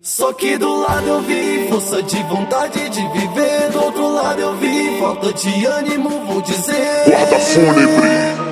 Só 0.00 0.32
que 0.32 0.56
do 0.56 0.76
lado 0.76 1.08
eu 1.08 1.20
vi 1.22 1.66
força 1.68 2.00
de 2.00 2.22
vontade 2.22 2.88
de 2.88 3.00
viver, 3.00 3.68
do 3.72 3.82
outro 3.82 4.14
lado 4.14 4.40
eu 4.40 4.56
vi 4.56 4.96
falta 5.00 5.32
de 5.32 5.66
ânimo, 5.66 6.24
vou 6.24 6.40
dizer. 6.40 7.02
Guarda 7.04 7.38
fúnebre. 7.40 8.08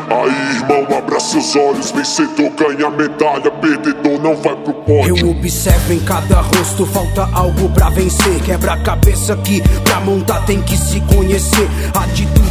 Aí, 0.09 0.57
irmão, 0.57 0.99
abra 0.99 1.21
seus 1.21 1.55
olhos, 1.55 1.93
vencedor 1.93 2.51
ganha 2.51 2.91
medalha, 2.91 3.49
perdedor 3.49 4.21
não 4.21 4.35
vai 4.35 4.57
pro 4.57 4.75
pódio. 4.75 5.19
Eu 5.19 5.31
observo 5.31 5.93
em 5.93 6.01
cada 6.01 6.41
rosto, 6.41 6.85
falta 6.85 7.29
algo 7.33 7.69
pra 7.71 7.91
vencer. 7.91 8.43
Quebra 8.43 8.73
a 8.73 8.83
cabeça 8.83 9.37
que 9.37 9.63
pra 9.85 10.01
montar 10.01 10.45
tem 10.47 10.61
que 10.63 10.77
se 10.77 11.01
conhecer. 11.03 11.69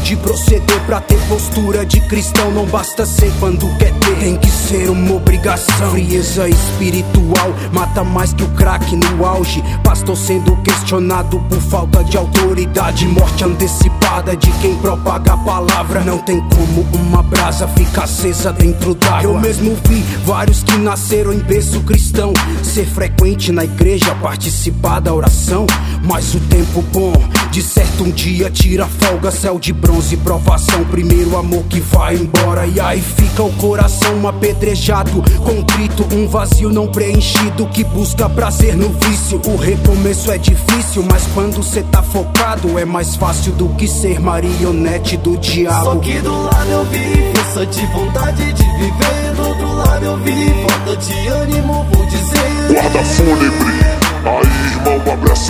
Atitude 0.06 0.18
proceder 0.18 0.80
pra 0.86 1.02
ter 1.02 1.20
postura 1.28 1.84
de 1.84 2.00
cristão. 2.02 2.52
Não 2.52 2.66
basta 2.66 3.06
ser 3.06 3.32
quando 3.40 3.68
quer 3.78 3.92
ter, 3.94 4.16
tem 4.20 4.36
que 4.38 4.50
ser 4.50 4.89
uma 4.89 5.16
obrigação. 5.16 5.92
Frieza 5.92 6.48
espiritual 6.48 7.54
mata 7.71 8.04
mais 8.04 8.32
que 8.32 8.44
o 8.44 8.48
crack 8.50 8.96
no 8.96 9.26
auge. 9.26 9.64
Pastor 9.84 10.16
sendo 10.16 10.56
questionado 10.57 11.39
por 11.50 11.60
falta 11.60 12.04
de 12.04 12.18
autoridade. 12.18 13.07
Morte 13.07 13.43
antecipada 13.43 14.36
de 14.36 14.52
quem 14.62 14.76
propaga 14.76 15.34
a 15.34 15.38
palavra. 15.38 16.02
Não 16.02 16.20
tem 16.20 16.40
como 16.50 16.82
uma 16.93 17.24
brasa 17.24 17.68
ficar 17.70 18.04
acesa 18.04 18.54
dentro 18.54 18.93
d'água. 18.93 19.24
Eu 19.24 19.40
mesmo 19.40 19.76
vi 19.87 20.04
vários 20.24 20.62
que 20.62 20.78
nasceram 20.78 21.34
em 21.34 21.40
berço 21.40 21.82
cristão. 21.82 22.32
Ser 22.62 22.86
frequente 22.86 23.51
na 23.51 23.64
igreja, 23.64 24.14
participar 24.21 25.00
da 25.00 25.14
oração. 25.14 25.65
Mas 26.04 26.36
o 26.36 26.40
tempo 26.42 26.84
bom, 26.93 27.14
de 27.50 27.64
certo 27.64 28.04
um 28.04 28.12
dia 28.12 28.51
tira 28.51 28.86
folga. 28.86 29.32
Céu 29.32 29.57
de 29.57 29.74
bronze, 29.74 29.95
provação. 30.18 30.84
Primeiro 30.86 31.38
amor 31.38 31.64
que 31.64 31.80
vai 31.80 32.16
embora. 32.16 32.66
E 32.67 32.80
aí 32.80 33.02
fica 33.02 33.44
o 33.44 33.52
coração 33.54 34.28
apedrejado. 34.28 35.23
Contrito, 35.44 36.06
um 36.14 36.28
vazio 36.28 36.70
não 36.70 36.88
preenchido. 36.88 37.66
Que 37.68 37.84
busca 37.84 38.30
prazer 38.30 38.76
no 38.76 38.90
vício. 38.90 39.42
O 39.45 39.56
recomeço 39.56 40.31
é 40.31 40.38
difícil, 40.38 41.06
mas 41.09 41.23
quando 41.34 41.64
cê 41.64 41.84
tá 41.84 42.02
focado, 42.04 42.78
é 42.78 42.86
mais 42.86 43.16
fácil 43.16 43.52
do 43.54 43.70
que 43.70 43.88
ser 43.88 44.20
marionete 44.20 45.18
do 45.18 45.38
diabo. 45.38 45.86
Só 45.86 45.96
que 45.98 46.20
do 46.20 46.44
lado 46.44 46.70
eu 46.70 46.86
vi 46.86 47.36
força 47.56 47.66
de 47.66 47.86
vontade 47.88 48.54
de 48.54 48.64
viver, 48.64 49.36
do 49.36 49.48
outro 49.48 49.74
lado 49.74 50.06
eu 50.06 50.18
vi 50.18 50.50
falta 50.68 50.98
de 50.98 51.28
ânimo, 51.28 51.86
vou 51.92 52.06
dizer. 52.06 52.74
Guarda 52.74 53.04
fúnebre. 53.04 53.65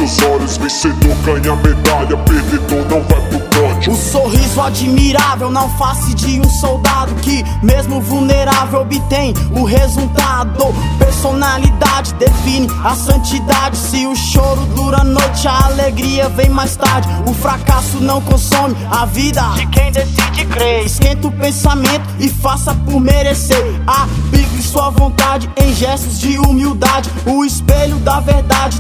Olhos, 0.06 0.58
vencedor 0.58 1.16
ganha 1.26 1.56
medalha, 1.56 2.16
perdedor 2.18 2.86
não 2.88 3.02
vai 3.02 3.20
pro 3.28 3.40
pódio. 3.40 3.92
O 3.92 3.96
sorriso 3.96 4.62
admirável 4.62 5.50
na 5.50 5.68
face 5.70 6.14
de 6.14 6.40
um 6.40 6.48
soldado 6.48 7.16
que, 7.16 7.44
mesmo 7.64 8.00
vulnerável, 8.02 8.82
obtém 8.82 9.34
o 9.52 9.64
resultado. 9.64 10.64
Personalidade 11.00 12.14
define 12.16 12.68
a 12.84 12.94
santidade. 12.96 13.76
Se 13.78 14.06
o 14.06 14.16
choro 14.16 14.64
dura 14.76 15.02
a 15.02 15.04
noite, 15.04 15.48
a 15.48 15.66
alegria 15.66 16.30
vem 16.30 16.50
mais 16.50 16.76
tarde. 16.76 17.08
O 17.26 17.34
fracasso 17.34 18.00
não 18.00 18.22
consome 18.22 18.76
a 18.92 19.08
vida 19.08 19.42
de 19.56 19.66
quem 19.68 19.92
decide 19.92 20.46
crer. 20.46 20.86
Esquenta 20.86 21.28
o 21.28 21.32
pensamento 21.32 22.08
e 22.20 22.30
faça 22.30 22.76
por 22.76 23.00
merecer. 23.00 23.66
Aplique 23.88 24.62
sua 24.62 24.92
vontade 24.92 25.50
em 25.58 25.74
gestos 25.74 26.20
de 26.20 26.38
humildade. 26.38 27.10
O 27.26 27.44
espelho 27.44 27.96
da 27.98 28.20
verdade, 28.20 28.80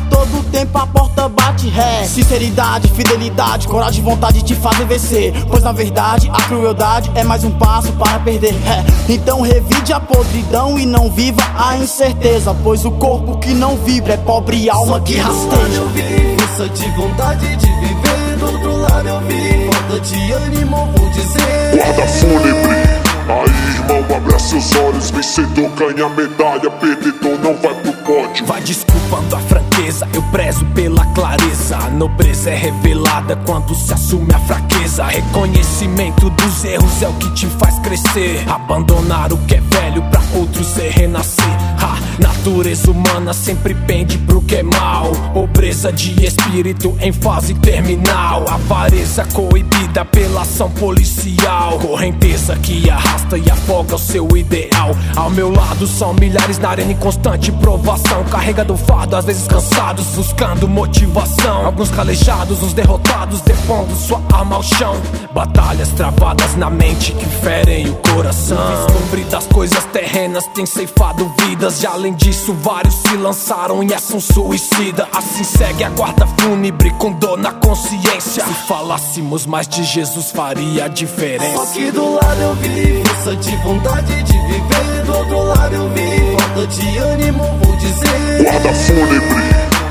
Sinceridade, 2.08 2.90
fidelidade, 2.92 3.68
coragem 3.68 4.02
e 4.02 4.04
vontade 4.04 4.42
te 4.44 4.56
fazem 4.56 4.86
vencer. 4.86 5.34
Pois 5.50 5.64
na 5.64 5.72
verdade, 5.72 6.30
a 6.34 6.42
crueldade 6.44 7.12
é 7.16 7.24
mais 7.24 7.44
um 7.44 7.52
passo 7.52 7.92
para 7.94 8.20
perder. 8.20 8.54
É. 8.66 8.84
Então 9.12 9.42
revide 9.42 9.94
a 9.94 10.00
podridão 10.00 10.78
e 10.80 10.86
não 10.86 11.12
viva 11.12 11.42
a 11.58 11.78
incerteza. 11.78 12.56
Pois 12.64 12.86
o 12.86 12.92
corpo 12.92 13.38
que 13.38 13.54
não 13.54 13.76
vibra 13.78 14.14
é 14.14 14.18
pobre 14.18 14.70
alma 14.70 14.94
Só 14.94 15.00
que 15.00 15.14
que 15.14 15.20
rasteja. 15.20 15.82
eu 15.82 15.90
vi 15.90 16.36
força 16.56 16.70
de 16.70 16.90
vontade 16.92 17.56
de 17.58 17.68
viver, 17.68 18.38
do 18.40 18.46
outro 18.46 18.78
lado 18.78 19.08
eu 19.08 19.20
vi 19.22 19.70
falta 19.72 20.00
de 20.00 20.32
ânimo, 20.32 20.78
vou 20.96 21.10
dizer. 21.10 21.76
Guarda 21.78 22.08
fúnebre. 22.08 22.96
Aí, 23.28 23.76
irmão, 23.92 24.18
abra 24.18 24.38
seus 24.40 24.76
olhos, 24.76 25.10
vencedor 25.10 25.70
ganha 25.72 26.08
medalha, 26.10 26.70
perdedor 26.70 27.40
não 27.40 27.56
vai 27.56 27.74
pro 27.82 27.94
pódio. 28.04 28.46
Vai 28.46 28.62
desculpando 28.62 29.36
a 29.36 29.40
franqueza, 29.40 30.08
eu 30.14 30.22
prezo 30.32 30.64
pela 30.76 31.04
clareza. 31.08 31.55
Nobreza 31.96 32.50
é 32.50 32.56
revelada 32.56 33.38
quando 33.46 33.74
se 33.74 33.94
assume 33.94 34.28
a 34.34 34.40
fraqueza. 34.40 35.06
Reconhecimento 35.06 36.30
dos 36.30 36.66
erros 36.66 37.02
é 37.02 37.08
o 37.08 37.14
que 37.14 37.34
te 37.34 37.48
faz 37.48 37.80
crescer. 37.80 38.44
Abandonar 38.50 39.32
o 39.32 39.38
que 39.46 39.56
é 39.56 39.62
velho 39.62 40.04
pra 40.10 40.22
outro 40.34 40.62
ser 40.64 40.92
renascer. 40.92 41.46
Ha, 41.80 42.22
natureza 42.46 42.92
humana 42.92 43.34
sempre 43.34 43.74
pende 43.74 44.20
pro 44.20 44.40
que 44.40 44.58
é 44.58 44.64
mal. 44.64 45.12
Pobreza 45.34 45.92
de 45.92 46.24
espírito 46.24 46.96
em 47.02 47.12
fase 47.12 47.56
terminal. 47.56 48.46
Avareza 48.48 49.26
coibida 49.34 50.06
pela 50.06 50.44
ação 50.44 50.70
policial. 50.70 51.80
Correnteza 51.80 52.56
que 52.58 52.88
arrasta 52.88 53.36
e 53.36 53.50
afoga 53.50 53.96
o 53.96 54.00
seu 54.00 54.28
ideal. 54.38 54.96
Ao 55.16 55.32
meu 55.32 55.50
lado 55.52 55.88
são 55.88 56.14
milhares 56.14 56.60
na 56.60 56.70
arena 56.70 56.92
em 56.92 56.98
constante 56.98 57.52
provação. 57.52 58.24
Carregando 58.26 58.74
o 58.74 58.78
fardo, 58.78 59.16
às 59.16 59.26
vezes 59.26 59.48
cansados, 59.48 60.06
buscando 60.10 60.68
motivação. 60.68 61.66
Alguns 61.66 61.90
calejados, 61.90 62.62
os 62.62 62.74
derrotados, 62.74 63.42
depondo 63.42 63.96
sua 63.96 64.22
alma 64.32 64.58
ao 64.58 64.64
chão. 64.64 64.96
Batalhas 65.34 65.90
travadas 65.90 66.56
na 66.56 66.70
mente 66.70 67.12
que 67.12 67.26
ferem 67.26 67.90
o 67.90 67.96
coração. 67.96 68.58
Vislumbre 68.88 69.24
das 69.24 69.48
coisas 69.48 69.84
terrenas 69.86 70.46
tem 70.54 70.68
ceifado 70.68 71.34
vidas. 71.40 71.82
E 71.82 71.88
além 71.88 72.14
disso, 72.14 72.35
vários 72.54 72.94
se 72.96 73.16
lançaram 73.18 73.82
e 73.84 74.00
são 74.00 74.20
suicida. 74.20 75.08
Assim 75.14 75.44
segue 75.44 75.84
a 75.84 75.90
guarda 75.90 76.28
fúnebre 76.40 76.92
com 76.92 77.12
dor 77.14 77.38
na 77.38 77.52
consciência. 77.54 78.44
Se 78.46 78.54
falássemos 78.68 79.46
mais 79.46 79.68
de 79.68 79.84
Jesus, 79.84 80.32
faria 80.32 80.84
a 80.86 80.88
Só 80.88 80.94
diferença. 80.94 81.74
que 81.74 81.92
do 81.92 82.14
lado 82.14 82.42
eu 82.42 82.56
vi 82.56 83.04
força 83.06 83.36
de 83.38 83.56
vontade 83.58 84.24
de 84.24 84.34
viver, 84.34 85.04
do 85.06 85.18
outro 85.18 85.44
lado 85.44 85.76
eu 85.76 85.90
vi 85.90 86.38
falta 86.40 86.68
de 86.68 86.98
ânimo, 86.98 87.44
vou 87.64 87.76
dizer. 87.78 88.44
Guarda 88.44 88.74
fúnebre. 88.74 89.46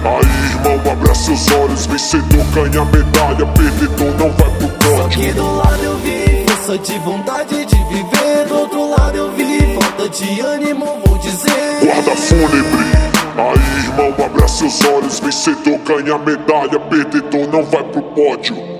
Aí, 0.05 0.71
irmão, 0.71 0.93
abra 0.93 1.15
seus 1.15 1.51
olhos, 1.53 1.87
vencedor 1.87 2.45
ganha 2.53 2.85
medalha, 2.85 3.47
perdedor 3.47 4.15
não 4.19 4.31
vai 4.33 4.51
pro 4.59 4.69
Só 4.69 5.03
pódio. 5.03 5.19
que 5.21 5.33
do 5.33 5.57
lado 5.57 5.83
eu 5.83 5.97
vi 5.99 6.45
força 6.47 6.79
de 6.79 6.99
vontade 6.99 7.65
de 7.65 7.77
viver, 7.85 8.47
do 8.49 8.55
outro 8.59 8.91
lado 8.91 9.17
eu 9.17 9.33
vi 9.33 9.75
falta 9.81 10.09
de 10.11 10.41
ânimo, 10.41 10.54
fúnebre. 12.35 12.85
Aí, 13.37 13.85
irmão, 13.85 14.25
abra 14.25 14.49
seus 14.49 14.85
olhos, 14.85 15.21
vencedor 15.21 15.79
ganha 15.79 16.19
medalha, 16.19 16.81
perdedor 16.81 17.49
não 17.49 17.63
vai 17.65 17.85
pro 17.85 18.03
pódio. 18.03 18.74